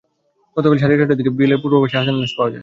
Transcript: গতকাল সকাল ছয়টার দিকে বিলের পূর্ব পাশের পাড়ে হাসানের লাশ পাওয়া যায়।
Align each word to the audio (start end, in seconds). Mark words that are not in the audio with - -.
গতকাল 0.55 0.77
সকাল 0.81 0.91
ছয়টার 0.99 1.19
দিকে 1.19 1.31
বিলের 1.37 1.59
পূর্ব 1.61 1.73
পাশের 1.81 1.93
পাড়ে 1.95 1.99
হাসানের 2.03 2.21
লাশ 2.23 2.31
পাওয়া 2.37 2.51
যায়। 2.51 2.59